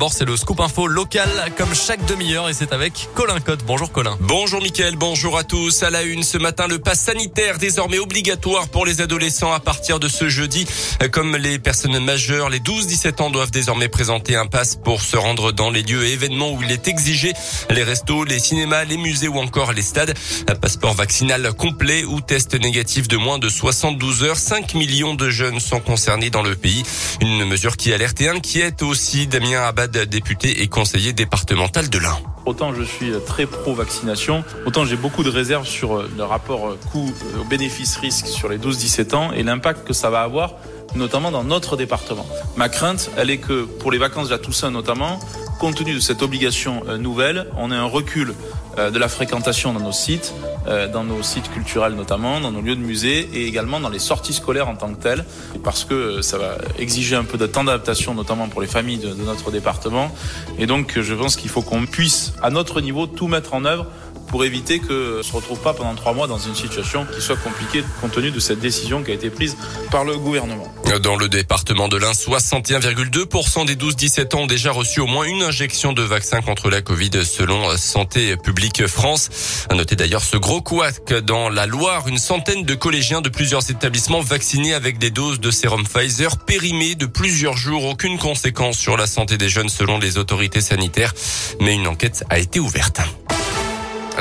Bon, 0.00 0.08
c'est 0.08 0.24
le 0.24 0.36
scoop 0.36 0.60
info 0.60 0.86
local 0.86 1.28
comme 1.56 1.74
chaque 1.74 2.06
demi-heure 2.06 2.48
et 2.48 2.52
c'est 2.52 2.72
avec 2.72 3.08
Colin 3.16 3.40
Cotte. 3.40 3.64
Bonjour 3.66 3.90
Colin. 3.90 4.16
Bonjour 4.20 4.62
Mickaël, 4.62 4.94
bonjour 4.94 5.36
à 5.36 5.42
tous. 5.42 5.82
À 5.82 5.90
la 5.90 6.02
une 6.02 6.22
ce 6.22 6.38
matin, 6.38 6.68
le 6.68 6.78
pass 6.78 7.00
sanitaire 7.00 7.58
désormais 7.58 7.98
obligatoire 7.98 8.68
pour 8.68 8.86
les 8.86 9.00
adolescents 9.00 9.52
à 9.52 9.58
partir 9.58 9.98
de 9.98 10.06
ce 10.06 10.28
jeudi. 10.28 10.68
Comme 11.10 11.34
les 11.34 11.58
personnes 11.58 11.98
majeures, 11.98 12.48
les 12.48 12.60
12-17 12.60 13.22
ans 13.22 13.30
doivent 13.30 13.50
désormais 13.50 13.88
présenter 13.88 14.36
un 14.36 14.46
pass 14.46 14.76
pour 14.76 15.02
se 15.02 15.16
rendre 15.16 15.50
dans 15.50 15.68
les 15.68 15.82
lieux 15.82 16.04
et 16.04 16.12
événements 16.12 16.52
où 16.52 16.62
il 16.62 16.70
est 16.70 16.86
exigé. 16.86 17.32
Les 17.68 17.82
restos, 17.82 18.22
les 18.22 18.38
cinémas, 18.38 18.84
les 18.84 18.98
musées 18.98 19.26
ou 19.26 19.40
encore 19.40 19.72
les 19.72 19.82
stades. 19.82 20.14
Un 20.46 20.54
passeport 20.54 20.94
vaccinal 20.94 21.52
complet 21.54 22.04
ou 22.04 22.20
test 22.20 22.54
négatif 22.54 23.08
de 23.08 23.16
moins 23.16 23.40
de 23.40 23.48
72 23.48 24.22
heures. 24.22 24.36
5 24.36 24.74
millions 24.74 25.14
de 25.14 25.28
jeunes 25.28 25.58
sont 25.58 25.80
concernés 25.80 26.30
dans 26.30 26.42
le 26.42 26.54
pays. 26.54 26.84
Une 27.20 27.44
mesure 27.46 27.76
qui 27.76 27.92
alerte 27.92 28.20
et 28.20 28.28
inquiète 28.28 28.82
aussi 28.82 29.26
Damien 29.26 29.62
Abad 29.62 29.87
député 29.88 30.62
et 30.62 30.68
conseiller 30.68 31.12
départemental 31.12 31.90
de 31.90 31.98
l'Ain. 31.98 32.18
Autant 32.46 32.74
je 32.74 32.82
suis 32.82 33.12
très 33.26 33.46
pro-vaccination, 33.46 34.44
autant 34.66 34.84
j'ai 34.84 34.96
beaucoup 34.96 35.22
de 35.22 35.30
réserves 35.30 35.66
sur 35.66 35.96
euh, 35.96 36.10
le 36.16 36.24
rapport 36.24 36.68
euh, 36.68 36.78
coût-bénéfice-risque 36.92 38.26
sur 38.26 38.48
les 38.48 38.58
12-17 38.58 39.14
ans 39.14 39.32
et 39.32 39.42
l'impact 39.42 39.86
que 39.86 39.92
ça 39.92 40.10
va 40.10 40.22
avoir 40.22 40.54
notamment 40.94 41.30
dans 41.30 41.44
notre 41.44 41.76
département. 41.76 42.26
Ma 42.56 42.68
crainte, 42.68 43.10
elle 43.16 43.30
est 43.30 43.38
que 43.38 43.64
pour 43.64 43.90
les 43.90 43.98
vacances 43.98 44.28
de 44.28 44.32
la 44.32 44.38
Toussaint 44.38 44.70
notamment, 44.70 45.20
compte 45.58 45.74
tenu 45.74 45.94
de 45.94 46.00
cette 46.00 46.22
obligation 46.22 46.82
euh, 46.88 46.96
nouvelle, 46.96 47.46
on 47.58 47.70
ait 47.72 47.74
un 47.74 47.84
recul 47.84 48.32
euh, 48.78 48.90
de 48.90 48.98
la 48.98 49.08
fréquentation 49.08 49.72
dans 49.72 49.80
nos 49.80 49.92
sites, 49.92 50.32
euh, 50.68 50.86
dans 50.86 51.02
nos 51.02 51.22
sites 51.22 51.50
culturels 51.50 51.94
notamment, 51.94 52.40
dans 52.40 52.52
nos 52.52 52.60
lieux 52.60 52.76
de 52.76 52.80
musée 52.80 53.28
et 53.34 53.46
également 53.46 53.80
dans 53.80 53.88
les 53.88 53.98
sorties 53.98 54.32
scolaires 54.32 54.68
en 54.68 54.76
tant 54.76 54.94
que 54.94 55.02
telles, 55.02 55.24
parce 55.64 55.84
que 55.84 56.22
ça 56.22 56.38
va 56.38 56.56
exiger 56.78 57.16
un 57.16 57.24
peu 57.24 57.38
de 57.38 57.46
temps 57.46 57.64
d'adaptation, 57.64 58.14
notamment 58.14 58.48
pour 58.48 58.60
les 58.60 58.68
familles 58.68 58.98
de, 58.98 59.08
de 59.08 59.22
notre 59.24 59.50
département. 59.50 60.14
Et 60.58 60.66
donc, 60.66 60.98
je 61.00 61.14
pense 61.14 61.36
qu'il 61.36 61.50
faut 61.50 61.62
qu'on 61.62 61.86
puisse, 61.86 62.34
à 62.40 62.50
notre 62.50 62.80
niveau, 62.80 63.06
tout 63.06 63.26
mettre 63.26 63.54
en 63.54 63.64
œuvre 63.64 63.86
pour 64.30 64.44
éviter 64.44 64.78
que 64.78 65.22
se 65.22 65.32
retrouve 65.32 65.58
pas 65.60 65.74
pendant 65.74 65.94
trois 65.94 66.12
mois 66.12 66.26
dans 66.26 66.38
une 66.38 66.54
situation 66.54 67.06
qui 67.14 67.20
soit 67.20 67.36
compliquée 67.36 67.84
compte 68.00 68.12
tenu 68.12 68.30
de 68.30 68.40
cette 68.40 68.60
décision 68.60 69.02
qui 69.02 69.10
a 69.10 69.14
été 69.14 69.30
prise 69.30 69.56
par 69.90 70.04
le 70.04 70.16
gouvernement. 70.16 70.72
Dans 71.02 71.16
le 71.16 71.28
département 71.28 71.88
de 71.88 71.96
l'Ain, 71.96 72.12
61,2% 72.12 73.66
des 73.66 73.76
12-17 73.76 74.34
ans 74.34 74.40
ont 74.40 74.46
déjà 74.46 74.72
reçu 74.72 75.00
au 75.00 75.06
moins 75.06 75.24
une 75.24 75.42
injection 75.42 75.92
de 75.92 76.02
vaccin 76.02 76.40
contre 76.40 76.70
la 76.70 76.80
Covid 76.80 77.10
selon 77.24 77.76
Santé 77.76 78.36
publique 78.36 78.86
France. 78.86 79.66
À 79.68 79.74
noter 79.74 79.96
d'ailleurs 79.96 80.22
ce 80.22 80.36
gros 80.36 80.62
couac 80.62 81.12
dans 81.24 81.50
la 81.50 81.66
Loire, 81.66 82.08
une 82.08 82.18
centaine 82.18 82.64
de 82.64 82.74
collégiens 82.74 83.20
de 83.20 83.28
plusieurs 83.28 83.70
établissements 83.70 84.20
vaccinés 84.20 84.74
avec 84.74 84.98
des 84.98 85.10
doses 85.10 85.40
de 85.40 85.50
sérum 85.50 85.84
Pfizer 85.86 86.38
périmées 86.38 86.94
de 86.94 87.06
plusieurs 87.06 87.56
jours. 87.56 87.84
Aucune 87.84 88.18
conséquence 88.18 88.78
sur 88.78 88.96
la 88.96 89.06
santé 89.06 89.36
des 89.36 89.48
jeunes 89.48 89.68
selon 89.68 89.98
les 89.98 90.18
autorités 90.18 90.60
sanitaires, 90.60 91.14
mais 91.60 91.74
une 91.74 91.86
enquête 91.86 92.24
a 92.30 92.38
été 92.38 92.60
ouverte. 92.60 93.00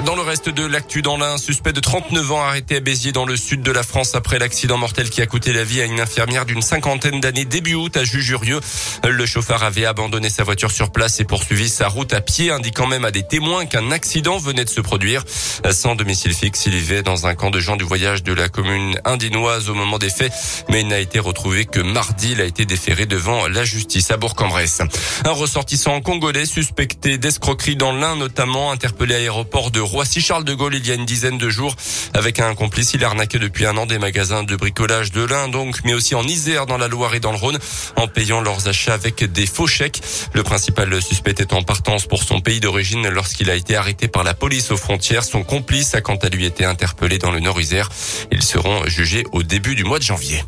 Dans 0.06 0.16
le 0.16 0.22
reste 0.22 0.50
de 0.50 0.64
l'actu 0.64 1.02
dans 1.02 1.18
l'un, 1.18 1.38
suspect 1.38 1.74
de 1.74 1.80
39 1.80 2.32
ans 2.32 2.42
arrêté 2.42 2.76
à 2.76 2.80
Béziers 2.80 3.12
dans 3.12 3.26
le 3.26 3.36
sud 3.36 3.62
de 3.64 3.72
la 3.72 3.82
France 3.82 4.14
après 4.14 4.38
l'accident 4.38 4.78
mortel 4.78 5.10
qui 5.10 5.22
a 5.22 5.26
coûté 5.26 5.54
la 5.54 5.64
vie 5.64 5.82
à 5.82 5.86
une 5.86 6.00
infirmière 6.00 6.46
d'une 6.46 6.62
cinquantaine 6.62 7.20
d'années 7.20 7.46
début 7.46 7.74
août 7.74 7.98
à 7.98 8.04
Jujurieux. 8.04 8.60
Le 9.04 9.26
chauffeur 9.26 9.64
avait 9.64 9.86
abandonné 9.86 10.30
sa 10.30 10.44
voiture 10.44 10.70
sur 10.70 10.92
place 10.92 11.20
et 11.20 11.24
poursuivi 11.24 11.68
sa 11.68 11.88
route 11.88 12.14
à 12.14 12.22
pied, 12.22 12.52
indiquant 12.52 12.86
même 12.86 13.06
à 13.06 13.12
des 13.12 13.24
témoins 13.24 13.66
qu'un 13.66 13.90
accident 13.92 14.38
venait 14.38 14.66
de 14.66 14.70
se 14.70 14.82
produire. 14.82 15.24
Sans 15.72 15.96
domicile 15.96 16.34
fixe, 16.34 16.68
il 16.68 16.74
vivait 16.74 17.02
dans 17.02 17.26
un 17.26 17.34
camp 17.34 17.50
de 17.50 17.60
gens 17.60 17.76
du 17.76 17.84
voyage 17.84 18.22
de 18.22 18.34
la 18.34 18.50
commune 18.50 19.00
indinoise 19.04 19.68
au 19.70 19.74
moment 19.74 19.98
des 19.98 20.10
faits, 20.10 20.32
mais 20.70 20.82
il 20.82 20.88
n'a 20.88 21.00
été 21.00 21.18
retrouvé 21.18 21.66
que 21.66 21.80
mardi. 21.80 22.34
Il 22.34 22.42
a 22.42 22.46
été 22.46 22.66
déféré 22.66 23.08
devant 23.08 23.48
la 23.48 23.66
justice 23.66 24.12
à 24.12 24.18
Bourg-en-Bresse. 24.18 24.82
Un 25.26 25.32
ressortissant 25.32 26.02
congolais 26.02 26.46
suspecté 26.46 27.18
d'escroquerie 27.18 27.76
dans 27.76 27.94
l'un, 27.94 28.16
notamment 28.16 28.72
interpellé 28.72 29.16
à 29.16 29.18
l'aéroport 29.18 29.72
de 29.72 29.87
Roissy-Charles 29.88 30.44
de 30.44 30.54
Gaulle 30.54 30.76
il 30.76 30.88
y 30.88 30.92
a 30.92 30.96
une 30.96 31.06
dizaine 31.06 31.38
de 31.38 31.50
jours. 31.50 31.76
Avec 32.14 32.40
un 32.40 32.54
complice, 32.56 32.94
il 32.94 33.04
a 33.04 33.08
arnaqué 33.08 33.40
depuis 33.40 33.66
un 33.66 33.78
an 33.78 33.86
des 33.86 33.98
magasins 33.98 34.44
de 34.44 34.56
bricolage 34.56 35.12
de 35.12 35.24
l'Ain, 35.24 35.48
donc, 35.48 35.78
mais 35.84 35.94
aussi 35.94 36.16
en 36.16 36.24
Isère, 36.24 36.66
dans 36.66 36.78
la 36.78 36.88
Loire 36.88 37.16
et 37.16 37.20
dans 37.20 37.32
le 37.32 37.38
Rhône, 37.38 37.60
en 37.96 38.08
payant 38.08 38.42
leurs 38.42 38.68
achats 38.68 38.94
avec 38.94 39.24
des 39.24 39.46
faux 39.46 39.68
chèques. 39.68 40.02
Le 40.34 40.44
principal 40.44 41.02
suspect 41.02 41.36
est 41.40 41.54
en 41.54 41.64
partance 41.64 42.06
pour 42.06 42.24
son 42.24 42.42
pays 42.42 42.60
d'origine 42.60 43.08
lorsqu'il 43.10 43.50
a 43.50 43.56
été 43.56 43.76
arrêté 43.76 44.08
par 44.08 44.24
la 44.24 44.34
police 44.34 44.72
aux 44.72 44.78
frontières. 44.78 45.24
Son 45.24 45.44
complice 45.44 45.96
a 45.96 46.02
quant 46.02 46.18
à 46.18 46.30
lui 46.30 46.46
été 46.46 46.66
interpellé 46.66 47.18
dans 47.18 47.32
le 47.32 47.40
Nord-Isère. 47.40 47.90
Ils 48.32 48.44
seront 48.44 48.86
jugés 48.88 49.24
au 49.32 49.44
début 49.44 49.76
du 49.76 49.84
mois 49.84 50.00
de 50.00 50.04
janvier. 50.04 50.44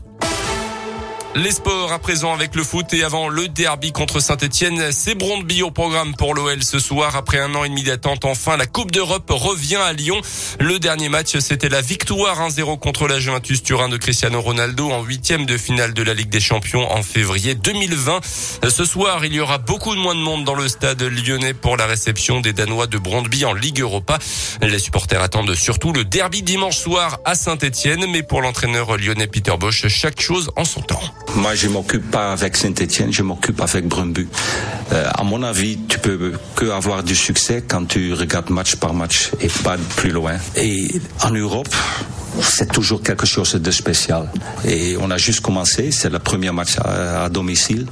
Les 1.35 1.51
sports 1.51 1.93
à 1.93 1.99
présent 1.99 2.33
avec 2.33 2.55
le 2.55 2.63
foot 2.63 2.91
et 2.91 3.03
avant 3.03 3.29
le 3.29 3.47
derby 3.47 3.91
contre 3.91 4.19
Saint-Etienne. 4.19 4.91
C'est 4.91 5.13
Brondby 5.13 5.61
au 5.61 5.69
programme 5.69 6.15
pour 6.15 6.33
l'OL 6.33 6.63
ce 6.63 6.79
soir. 6.79 7.15
Après 7.15 7.37
un 7.37 7.53
an 7.53 7.63
et 7.63 7.69
demi 7.69 7.83
d'attente, 7.83 8.25
enfin, 8.25 8.57
la 8.57 8.65
Coupe 8.65 8.91
d'Europe 8.91 9.29
revient 9.29 9.75
à 9.75 9.93
Lyon. 9.93 10.19
Le 10.59 10.79
dernier 10.79 11.07
match, 11.07 11.37
c'était 11.37 11.69
la 11.69 11.81
victoire 11.81 12.49
1-0 12.49 12.79
contre 12.79 13.07
la 13.07 13.19
Juventus 13.19 13.61
Turin 13.61 13.89
de 13.89 13.97
Cristiano 13.97 14.41
Ronaldo 14.41 14.89
en 14.89 15.03
huitième 15.03 15.45
de 15.45 15.55
finale 15.55 15.93
de 15.93 16.01
la 16.01 16.15
Ligue 16.15 16.29
des 16.29 16.39
Champions 16.39 16.91
en 16.91 17.03
février 17.03 17.53
2020. 17.53 18.21
Ce 18.67 18.83
soir, 18.83 19.23
il 19.23 19.33
y 19.33 19.39
aura 19.39 19.59
beaucoup 19.59 19.93
de 19.93 19.99
moins 19.99 20.15
de 20.15 20.21
monde 20.21 20.45
dans 20.45 20.55
le 20.55 20.67
stade 20.67 21.03
lyonnais 21.03 21.53
pour 21.53 21.77
la 21.77 21.85
réception 21.85 22.41
des 22.41 22.53
Danois 22.53 22.87
de 22.87 22.97
Brondby 22.97 23.45
en 23.45 23.53
Ligue 23.53 23.81
Europa. 23.81 24.17
Les 24.63 24.79
supporters 24.79 25.21
attendent 25.21 25.53
surtout 25.53 25.93
le 25.93 26.05
derby 26.05 26.41
dimanche 26.41 26.77
soir 26.77 27.19
à 27.23 27.35
Saint-Etienne, 27.35 28.07
mais 28.09 28.23
pour 28.23 28.41
l'entraîneur 28.41 28.97
lyonnais 28.97 29.27
Peter 29.27 29.55
Bosch, 29.59 29.87
chaque 29.87 30.19
chose 30.19 30.49
en 30.55 30.65
son 30.65 30.81
temps. 30.81 30.99
Moi, 31.35 31.55
je 31.55 31.67
m'occupe 31.67 32.09
pas 32.09 32.31
avec 32.31 32.57
Saint-Etienne, 32.57 33.13
je 33.13 33.23
m'occupe 33.23 33.61
avec 33.61 33.87
Brumbu. 33.87 34.27
Euh, 34.91 35.09
à 35.13 35.23
mon 35.23 35.43
avis, 35.43 35.79
tu 35.87 35.99
peux 35.99 36.33
que 36.55 36.69
avoir 36.71 37.03
du 37.03 37.15
succès 37.15 37.63
quand 37.67 37.85
tu 37.85 38.13
regardes 38.13 38.49
match 38.49 38.75
par 38.75 38.93
match 38.93 39.31
et 39.39 39.47
pas 39.47 39.77
plus 39.95 40.11
loin. 40.11 40.37
Et 40.55 40.89
en 41.23 41.31
Europe, 41.31 41.73
c'est 42.41 42.71
toujours 42.71 43.01
quelque 43.03 43.25
chose 43.25 43.53
de 43.53 43.71
spécial. 43.71 44.31
Et 44.65 44.97
on 44.99 45.11
a 45.11 45.17
juste 45.17 45.41
commencé, 45.41 45.91
c'est 45.91 46.09
le 46.09 46.19
premier 46.19 46.51
match 46.51 46.77
à, 46.83 47.29
domicile. 47.29 47.87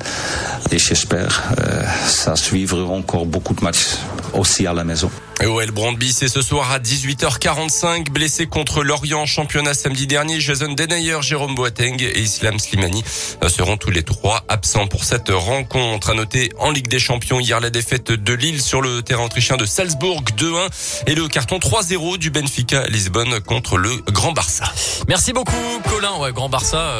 Et 0.71 0.79
j'espère 0.79 1.43
euh, 1.59 1.83
ça 2.07 2.35
suivre 2.35 2.89
encore 2.89 3.25
beaucoup 3.25 3.53
de 3.53 3.63
matchs 3.63 3.97
aussi 4.33 4.65
à 4.65 4.73
la 4.73 4.83
maison. 4.83 5.11
OL 5.45 5.71
Brandby, 5.71 6.11
c'est 6.11 6.27
ce 6.27 6.41
soir 6.41 6.71
à 6.71 6.79
18h45. 6.79 8.09
Blessé 8.09 8.47
contre 8.47 8.83
Lorient, 8.83 9.25
championnat 9.25 9.73
samedi 9.73 10.07
dernier. 10.07 10.39
Jason 10.39 10.73
Denayer, 10.73 11.21
Jérôme 11.21 11.53
Boateng 11.53 12.01
et 12.01 12.19
Islam 12.19 12.57
Slimani 12.57 13.03
seront 13.47 13.77
tous 13.77 13.91
les 13.91 14.03
trois 14.03 14.43
absents 14.47 14.87
pour 14.87 15.03
cette 15.03 15.29
rencontre. 15.29 16.09
À 16.09 16.13
noter 16.15 16.51
en 16.57 16.71
Ligue 16.71 16.87
des 16.87 16.99
Champions 16.99 17.39
hier 17.39 17.59
la 17.59 17.69
défaite 17.69 18.11
de 18.11 18.33
Lille 18.33 18.61
sur 18.61 18.81
le 18.81 19.01
terrain 19.03 19.25
autrichien 19.25 19.57
de 19.57 19.65
Salzbourg 19.65 20.23
2-1 20.37 21.03
et 21.07 21.15
le 21.15 21.27
carton 21.27 21.57
3-0 21.59 22.17
du 22.17 22.31
Benfica 22.31 22.87
Lisbonne 22.87 23.39
contre 23.39 23.77
le 23.77 23.95
Grand 24.11 24.31
Barça. 24.31 24.65
Merci 25.07 25.33
beaucoup 25.33 25.55
Colin. 25.89 26.17
Ouais, 26.19 26.31
Grand 26.31 26.49
Barça. 26.49 26.77
Euh, 26.79 26.95